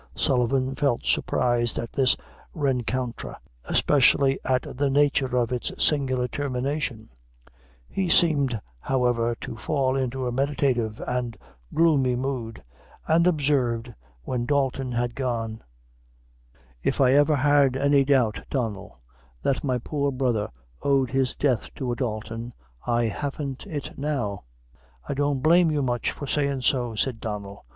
Sullivan 0.15 0.73
felt 0.73 1.05
surprised 1.05 1.77
at 1.77 1.93
this 1.93 2.17
rencontre, 2.55 3.35
especially 3.65 4.39
at 4.43 4.63
the 4.75 4.89
nature 4.89 5.37
of 5.37 5.51
its 5.51 5.71
singular 5.77 6.27
termination; 6.27 7.07
he 7.87 8.09
seemed, 8.09 8.59
however, 8.79 9.35
to 9.41 9.55
fall 9.55 9.95
into 9.95 10.25
a 10.25 10.31
meditative 10.31 10.99
and 11.05 11.37
gloomy 11.71 12.15
mood, 12.15 12.63
and 13.07 13.27
observed 13.27 13.93
when 14.23 14.47
Dalton 14.47 14.91
had 14.91 15.13
gone 15.13 15.61
"If 16.81 16.99
I 16.99 17.13
ever 17.13 17.35
had 17.35 17.77
any 17.77 18.03
doubt, 18.03 18.41
Donnel, 18.49 18.99
that 19.43 19.63
my 19.63 19.77
poor 19.77 20.11
brother 20.11 20.49
owed 20.81 21.11
his 21.11 21.35
death 21.35 21.71
to 21.75 21.91
a 21.91 21.95
Dalton, 21.95 22.53
I 22.87 23.03
haven't 23.03 23.67
it 23.67 23.99
now." 23.99 24.45
"I 25.07 25.13
don't 25.13 25.41
blame 25.43 25.69
you 25.69 25.83
much 25.83 26.09
for 26.09 26.25
sayin' 26.25 26.63
so," 26.63 26.89
replied 26.89 27.19
Donnel. 27.19 27.65